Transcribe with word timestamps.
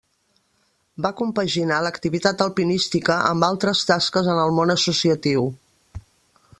Va 1.05 1.11
compaginar 1.19 1.77
l'activitat 1.87 2.41
alpinística 2.45 3.19
amb 3.35 3.47
altres 3.49 3.85
tasques 3.91 4.31
en 4.35 4.43
el 4.47 4.57
món 4.61 4.77
associatiu. 4.79 5.47